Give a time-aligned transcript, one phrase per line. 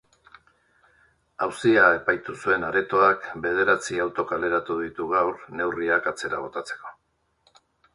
[1.47, 6.97] Auzia epaitu zuen aretoak bederatzi auto kaleratu ditu gaur neurriak atzera botatzeko.